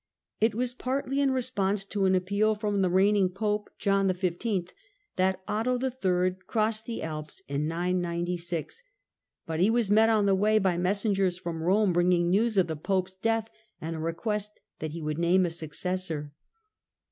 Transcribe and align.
It 0.39 0.55
was 0.55 0.73
partly 0.73 1.19
in 1.21 1.29
response 1.29 1.85
to 1.85 2.05
an 2.05 2.15
appeal 2.15 2.55
from 2.55 2.81
the 2.81 2.89
reigning 2.89 3.29
Pope, 3.29 3.69
John 3.77 4.09
XV., 4.11 4.69
that 5.15 5.43
Otto 5.47 5.77
III. 5.77 6.37
crossed 6.47 6.87
the 6.87 7.03
Alps 7.03 7.43
in 7.47 7.67
996, 7.67 8.81
but 9.45 9.59
he 9.59 9.69
was 9.69 9.91
met 9.91 10.09
on 10.09 10.25
the 10.25 10.33
way 10.33 10.57
by 10.57 10.75
messengers 10.75 11.37
from 11.37 11.59
Eome 11.61 11.93
bringing 11.93 12.31
news 12.31 12.57
of 12.57 12.65
the 12.65 12.75
Pope's 12.75 13.15
death, 13.15 13.51
and 13.79 13.95
a 13.95 13.99
request 13.99 14.59
that 14.79 14.93
he 14.93 15.03
would 15.03 15.19
name 15.19 15.45
a 15.45 15.51
successor. 15.51 16.33